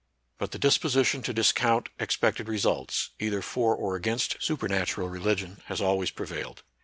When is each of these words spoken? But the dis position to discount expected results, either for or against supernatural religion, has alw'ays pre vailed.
But 0.39 0.49
the 0.49 0.57
dis 0.57 0.79
position 0.79 1.21
to 1.21 1.31
discount 1.31 1.89
expected 1.99 2.47
results, 2.47 3.11
either 3.19 3.43
for 3.43 3.75
or 3.75 3.95
against 3.95 4.37
supernatural 4.41 5.09
religion, 5.09 5.61
has 5.67 5.79
alw'ays 5.79 6.09
pre 6.15 6.25
vailed. 6.25 6.63